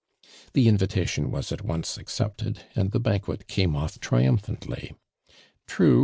The 0.53 0.67
invitation 0.67 1.29
was 1.29 1.51
at 1.51 1.61
once 1.63 1.95
accepted 1.95 2.63
and 2.75 2.89
tlte 2.91 3.03
banquet 3.03 3.47
came 3.47 3.75
off 3.75 3.99
triumphantly. 3.99 4.95
True. 5.67 5.99